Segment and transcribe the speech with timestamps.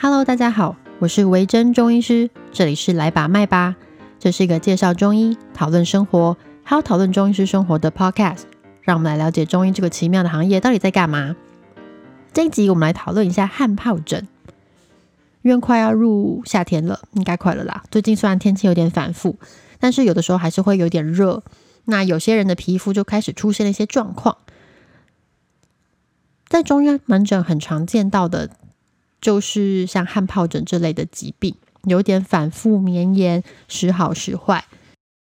[0.00, 3.74] Hello，大家好，我是维珍中医师，这里是来把脉吧，
[4.20, 8.42] 这是一个介绍中医、讨论生活，还有讨论中医师生活的 Podcast，
[8.80, 11.34] 让我们来了解中医这个奇妙的行业到底在干嘛。
[12.32, 14.28] 这一集我们来讨论一下汗疱疹，
[15.42, 17.82] 因为快要入夏天了，应该快了啦。
[17.90, 19.36] 最近虽然天气有点反复，
[19.80, 21.42] 但是有的时候还是会有点热，
[21.86, 24.38] 那有些人的皮肤就开始出现了一些状况。
[26.46, 28.50] 在中医门诊很常见到的，
[29.20, 31.54] 就是像汗疱疹这类的疾病，
[31.84, 34.64] 有点反复绵延，时好时坏。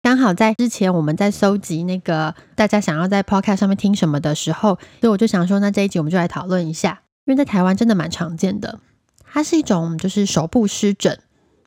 [0.04, 8.80] 刚好在之前我们在搜集那个大家想要在 Podcast 上面听什么的时候，所以我就想说，那这一集我们就来讨论一下，因为在台湾真的蛮常见的。
[9.26, 11.20] 它是一种就是手部湿疹，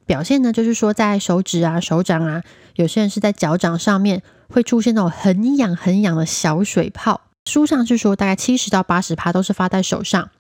[0.07, 2.43] 表现呢就是说在手指啊、手掌啊，
[2.77, 7.21] 有些人是在脚掌上面会出现那种很痒很痒的小水泡。
[7.45, 10.31] 书上是说，大概七十到八十趴都是发在手上，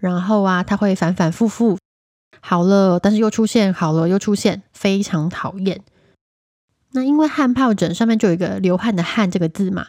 [0.00, 1.78] 然后啊，它会反反复复，
[2.40, 5.82] 好了，但是又出现，好了又出现，非常讨厌。
[6.92, 9.86] 那因为汗疱疹上面就有一个流汗的汗这个字嘛，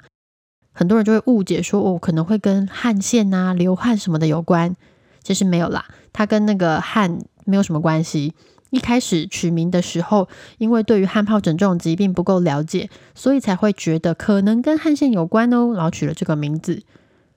[0.71, 4.75] 很多人就会误解说，哦，可能会跟汗腺啊、流汗什么的有关，
[5.23, 8.35] 其实没有啦，它跟那个汗没有什么关系。
[8.69, 16.83] 一开始取名的时候，因为对于汗疱疹这种疾病不够了解，所以才会觉得可能跟汗腺有关哦，然后取了这个名字。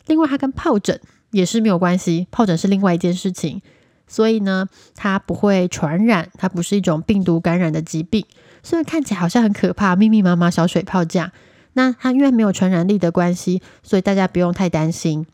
[0.07, 1.01] 另外，它跟疱疹
[1.35, 3.61] 也是没有关系，疱疹是另外一件事情，
[4.07, 8.25] 所以呢，它不会传染，它不是一种病毒感染的疾病。
[8.63, 11.33] 虽然看起来好像很可怕，密密麻麻小水泡这样，
[11.73, 15.27] 那它因为没有传染力的关系，所以大家不用太担心。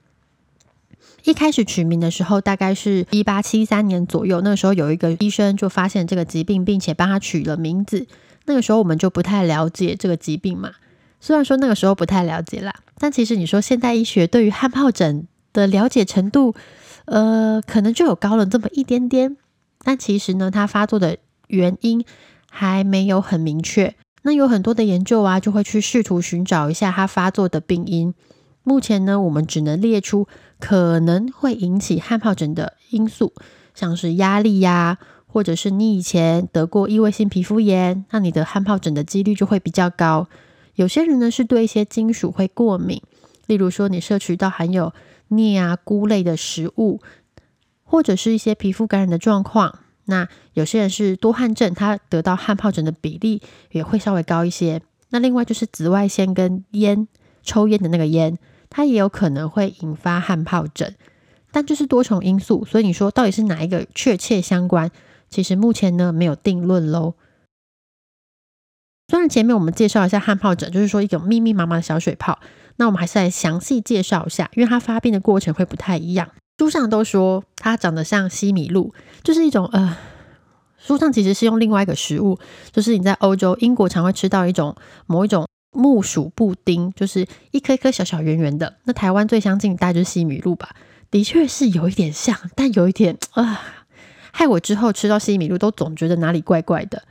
[1.25, 4.41] 一开始取名的时候，大概是一八七三年左右。
[4.41, 8.07] 那个时候有一个医生就发现这个疾病，并且帮他取了名字。
[8.47, 10.73] 那个时候我们就不太了解这个疾病嘛。
[11.21, 16.55] 虽然说那个时候不太了解啦，但其实你说现代医学对于汗疱疹的了解程度，
[17.07, 19.37] 呃，可能就有高了这么一点点。
[19.83, 22.05] 但其实呢，它发作的原因
[22.51, 23.95] 还没有很明确。
[24.23, 28.15] 那有很多的研究啊，就会去试图寻找一下它发作的病因。
[28.63, 30.29] 目前呢，我们只能列出
[30.59, 33.33] 可能会引起汗疱疹的因素，
[33.75, 40.29] 像是压力呀，或者是你以前得过异位性皮肤炎，那你的汗疱疹的几率就会比较高。
[40.75, 43.01] 有些人呢是对一些金属会过敏，
[43.47, 44.93] 例如说你摄取到含有
[45.31, 47.01] 镍啊、菇类的食物，
[47.83, 49.79] 或者是一些皮肤感染的状况。
[50.05, 53.41] 那有些人是多汗症，他得到汗疱疹的比例
[53.71, 54.83] 也会稍微高一些。
[55.09, 57.09] 那另外就是紫外线跟烟。
[57.43, 58.37] 抽烟的那个烟，
[58.69, 60.95] 它也有可能会引发汗疱疹，
[61.51, 64.91] 但就是多重因素，所以你说到底是哪一个确切相关？
[65.31, 67.15] 其实目前呢没有定论喽。
[69.09, 72.39] 虽然前面我们介绍一下汗疱疹，就是说一种密密麻麻的小水泡，
[72.81, 76.31] 那我们还是来详细介绍一下，因为它发病的过程会不太一样。
[76.59, 79.97] 书上都说它长得像西米露，就是一种呃，
[80.79, 82.39] 书上其实是用另外一个食物，
[82.73, 84.75] 就是你在欧洲英国常会吃到一种
[85.07, 85.47] 某一种。
[85.73, 90.71] 木薯布丁就是一颗一颗小小圆圆的，那台湾最相近大概就是西米露吧，
[91.13, 93.61] 的确是有一点像，但有一点啊，
[94.33, 97.05] 害我之后吃到西米露都总觉得哪里怪怪的。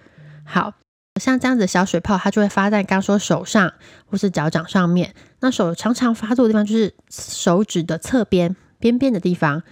[0.43, 0.73] 好
[1.19, 3.73] 像这样子的小水泡，它就会发在刚说手上
[4.05, 9.63] 或是脚掌上面，那手常常发作的地方就是手指的侧边边边的地方，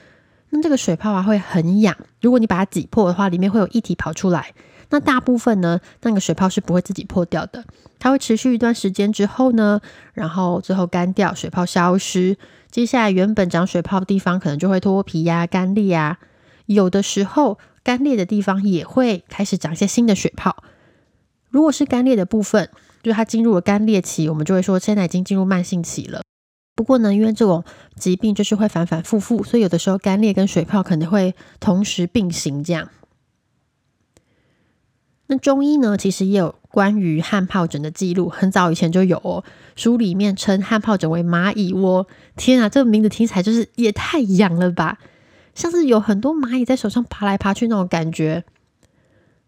[0.50, 4.54] 那这个水泡啊会很痒，如果你把它挤破的话，里面会有液体跑出来。
[4.90, 7.66] 那大部分呢，那个水泡是不会自己破掉的，
[8.00, 9.82] 它会持续一段时间之后呢，
[10.14, 12.38] 然后最后干掉，水泡消失。
[12.72, 16.20] 接下来原本长水泡的地方可能就会脱皮呀、干裂呀，
[16.68, 20.64] 有的时候干裂的地方也会开始长一些新的水泡。
[21.50, 22.70] 如果是干裂的部分，
[23.02, 26.22] 就是它进入了干裂期，我们就会说现在已经进入慢性期了。
[26.76, 27.64] 不过呢，因为这种
[27.96, 32.90] 疾病就是会反反复复，所以有的时候干裂跟水泡可能会同时并行这样。
[35.26, 39.44] 那中医呢，其实也有关于汗疱疹的记录，很早以前就有哦。
[39.76, 45.00] 书里面称汗疱疹为蚂蚁窝，天啊，这个名字听起来就是也太痒了吧，
[45.56, 48.46] 像是有很多蚂蚁在手上爬来爬去那种感觉。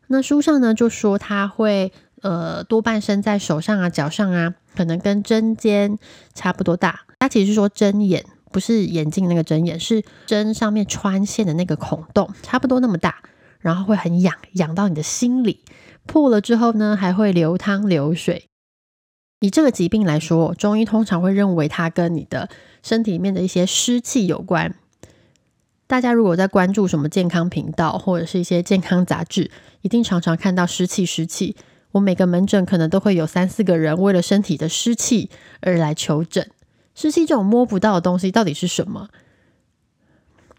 [0.09, 5.97] 那书上呢就说它会呃多半生在手上啊、脚上啊，可能跟针尖
[6.33, 7.01] 差不多大。
[7.19, 13.23] 它其实是说针眼，不是眼镜那个针眼，是针上面穿线的那个孔洞，差不多那么大。
[13.59, 15.65] 然后会很痒，痒到你的心里。
[16.05, 18.45] 破了之后呢，还会流汤流水。
[19.41, 22.49] 以这个疾病来说，中医通常会认为它跟你的
[22.81, 24.75] 身体里面的一些湿气有关。
[25.89, 29.49] 大家如果在关注什么健康频道或者是一些健康杂志，
[29.81, 31.55] 一定常常看到湿气湿气。
[31.93, 35.31] 我每个门诊可能都会有三四个人为了身体的湿气
[35.61, 36.47] 而来求诊。
[36.93, 39.07] 湿气这种摸不到的东西到底是什么？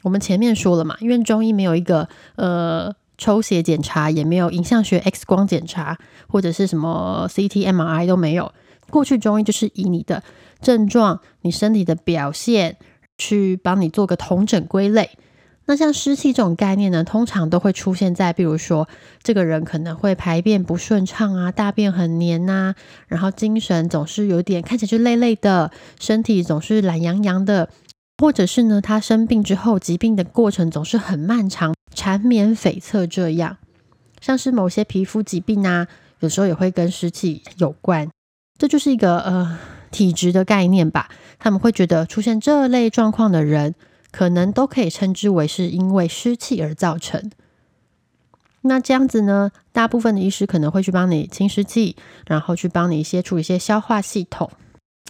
[0.02, 8.52] 我们前面说了嘛，因为中医没有一个呃抽血检查，也没有影像学 X 光检查，或者是什么 CT、MRI 都没有。
[8.90, 10.24] 过去中医就是以你的
[10.60, 12.78] 症状、你身体的表现
[13.20, 15.10] 去帮你做个同整归类。
[15.66, 18.88] 那像湿气这种概念呢，通常都会出现在，比如说
[19.22, 22.74] 这个人可能会排便不顺畅啊，大便很黏呐，
[23.06, 25.70] 然后精神总是有点看起来就累累的，
[26.00, 27.68] 身体总是懒洋洋的，
[28.18, 33.58] 或者是呢，他生病之后疾病的过程总是很漫长，缠绵悱恻这样。
[34.20, 35.86] 像是某些皮肤疾病啊，
[36.18, 38.10] 有时候也会跟湿气有关，
[38.58, 39.58] 这就是一个呃
[39.90, 41.08] 体质的概念吧。
[41.38, 43.74] 他们会觉得出现这类状况的人。
[44.12, 47.30] 可能都可以称之为是因为湿气而造成。
[48.62, 51.94] 那这样子呢，大部分的医师可能会去帮你清湿气，
[52.26, 54.50] 然后去帮你一些处理一些消化系统。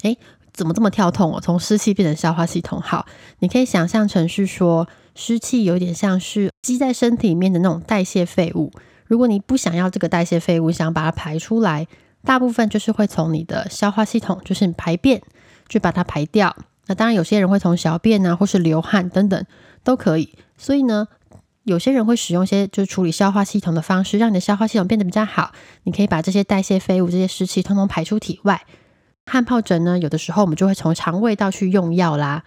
[0.03, 0.19] 诶，
[0.53, 1.41] 怎么这么跳痛哦？
[1.41, 2.79] 从湿气变成消化系统？
[2.79, 3.07] 好，
[3.39, 8.71] 你可以想象成是说，湿气有点像是积在身体里面的那种代谢废物。
[9.07, 11.89] 如果你不想要这个代谢废物，想把它排出来，
[12.25, 15.23] 大部分就是会从你的消化系统，就是你排便，
[15.69, 16.55] 去把它排掉。
[16.87, 19.45] 那当然，有些人会从小便啊，或是流汗等等
[19.85, 20.35] 都可以。
[20.57, 21.07] 所以呢，
[21.63, 25.53] 有些人会使用一些就是处理消化系统的方式，让你的消化系统变得比较好。
[25.85, 28.67] 你可以把这些代谢废物、这些湿气通通排出体外。
[29.27, 32.45] 汗疱疹呢，有的时候我们就会从肠胃道去用药啦。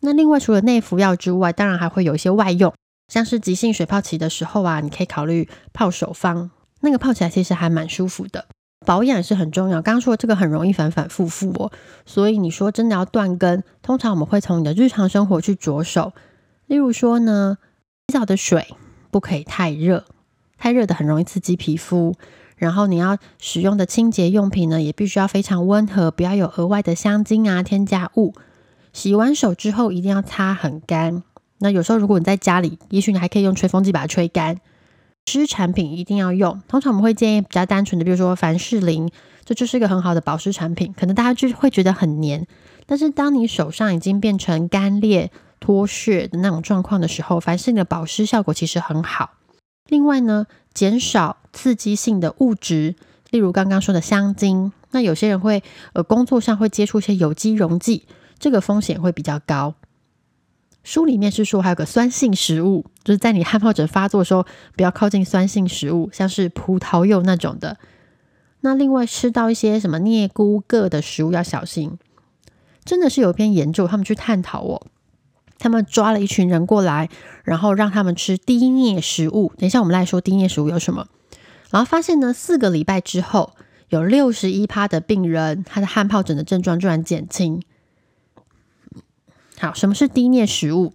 [0.00, 2.72] 那另外除了内服药之外，当然还会有一些外用，
[3.08, 8.46] 像是急性水泡期的时候啊，你可以考虑泡手方，那个泡起来其实还蛮舒服的。
[8.86, 9.82] 保养是很重要。
[9.82, 11.72] 刚刚说这个很容易反反复复哦，
[12.06, 16.12] 所以你说真的要断根，通常我们会从你的日常生活去着手。
[16.66, 17.58] 例如说呢，
[18.06, 18.68] 洗澡的水
[19.10, 20.04] 不可以太热，
[20.56, 22.14] 太热的很容易刺激皮肤。
[22.56, 28.34] 然后你要使用的清洁用品呢，也必须要非常温和，不要有额外的香精啊添加物。
[28.92, 31.22] 洗完手之后一定要擦很干。
[31.58, 34.60] 那有时候如果你在家里，也许你还可以用吹风机把它吹干。
[35.28, 39.10] 湿产品一定要用，通常我们会建议比较单纯的，比如说凡士林，
[39.44, 40.94] 这就是一个很好的保湿产品。
[40.98, 42.46] 可能大家就会觉得很黏，
[42.86, 45.30] 但是当你手上已经变成干裂、
[45.60, 49.32] 脱屑的那种状况的时候，凡士林的保湿效果其实很好。
[49.88, 52.96] 另外呢，减少刺激性的物质，
[53.30, 54.72] 例如刚刚说的香精。
[54.92, 58.06] 那有些人会呃工作上会接触一些有机溶剂，
[58.38, 59.74] 这个风险会比较高。
[60.88, 67.76] 书里面是说，还有个酸性食物，就是在你汗疱疹发作的时候，不要靠近酸性食物，像是葡萄柚那种的。
[68.62, 71.98] 那另外吃到一些什么颞菇铬的食物要小心。
[72.86, 74.86] 真的是有一篇研究，他们去探讨哦，
[75.58, 77.10] 他们抓了一群人过来，
[77.44, 79.52] 然后让他们吃低镍食物。
[79.58, 81.06] 等一下我们来说低镍食物有什么，
[81.68, 83.52] 然后发现呢，四个礼拜之后，
[83.90, 87.60] 有六十一趴的病人，他的汗疱疹的症状居然减轻。
[89.60, 90.92] 好，什么是低镍食物？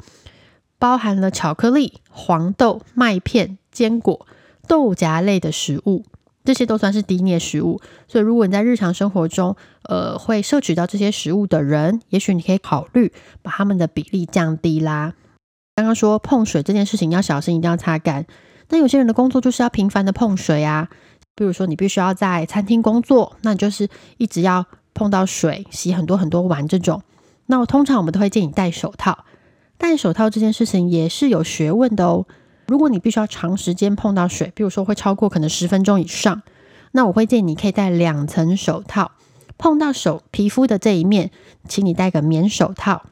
[0.80, 4.26] 包含了巧克力、黄豆、麦片、坚果、
[4.68, 6.04] 豆荚类的食物，
[6.44, 7.80] 这些都算是低镍食物。
[8.08, 15.14] 所以，如果你在日常生活中，呃，会摄取到这些食物的人，也许你可以考虑把它们的比例降低啦。
[15.76, 18.26] 刚刚说碰水这件事情要小心，一定要擦干。
[18.70, 20.90] 那有些人的工作就是要频繁的碰水啊，
[21.36, 23.88] 比如说你必须要在餐厅工作，那你就是
[24.18, 27.02] 一直要碰到水，洗很多很多碗这种。
[27.46, 29.26] 那我通常我们都会建议戴手套，
[29.78, 32.26] 戴手套这件事情也是有学问的哦。
[32.68, 36.42] 如果你必须要长时间碰到水，比如说会超过可能十分钟以上，
[36.94, 39.12] 那我会建议你可以戴两层手套。
[39.58, 41.32] 碰到手皮肤的这一面，
[41.68, 43.04] 请你戴个棉手套。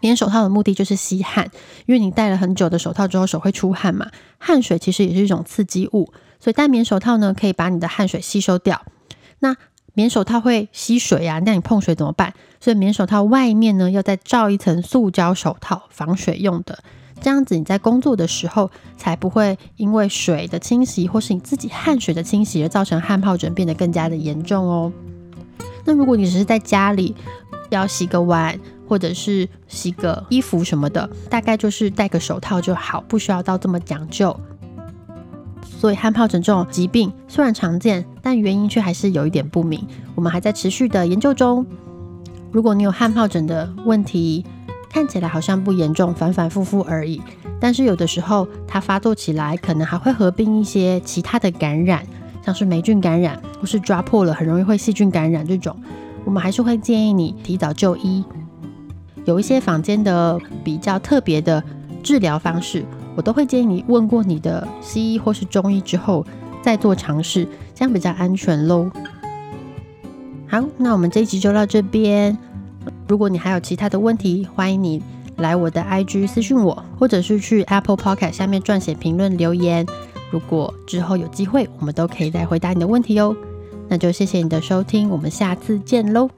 [0.00, 1.50] 棉手套的目的就是吸汗，
[1.86, 8.82] 因为你戴了很久的手套之后，手会出汗嘛，汗水其实也是一种刺激物，所以戴棉手套呢，可以把你的汗水吸收掉。
[9.40, 9.56] 那
[9.94, 12.32] 棉手套会吸水啊，那你碰水怎么办？
[12.60, 16.78] 所以棉手套外面呢要再罩一层塑胶手套，防水用的。
[17.20, 24.90] 这样子你在工作的时候才不会因为水的侵袭或是你自己汗水的侵袭而造成汗疱疹变得更加的严重哦。
[25.84, 27.14] 那如果你只是在家里
[27.68, 34.34] 要洗个碗或者是洗个衣服什么的，大概就是戴个手套就好，不需要到这么讲究。
[35.62, 39.86] 所以汗疱疹这种疾病虽然常见，但原因却还是有一点不明。
[40.14, 41.64] 我们还在持续的研究中。
[42.52, 44.44] 如果你有汗疱疹的问题，
[44.90, 47.22] 看起来好像不严重，反反复复而已。
[47.60, 52.04] 但是有的时候它发作起来，可能还会合并一些其他的感染，
[52.44, 55.76] 像是霉菌感染，或是抓破了很容易会细菌感染这种，
[56.24, 58.24] 我们还是会建议你提早就医。
[59.26, 61.62] 有一些坊间的比较特别的
[62.02, 62.84] 治疗方式。
[63.20, 66.24] 我都会建议你问过你的西医或是中医之后
[66.62, 68.90] 再做尝试，这样比较安全喽。
[70.48, 72.34] 好，那我们这一集就到这边。
[73.06, 75.02] 如果你还有其他的问题，欢迎你
[75.36, 79.84] 来我的 IG 私讯我，或者是去 Apple Podcast 下面撰写评论留言。
[80.30, 83.36] 如果之后有机会，我们都可以再回答你的问题哦。
[83.86, 86.30] 那就谢谢你的收听，我们下次见喽。